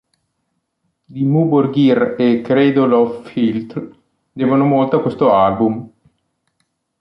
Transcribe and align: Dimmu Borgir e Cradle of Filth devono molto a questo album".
Dimmu 1.15 1.43
Borgir 1.47 2.15
e 2.17 2.41
Cradle 2.41 2.95
of 2.95 3.27
Filth 3.31 3.89
devono 4.31 4.65
molto 4.65 4.95
a 4.95 5.01
questo 5.03 5.31
album". 5.31 5.87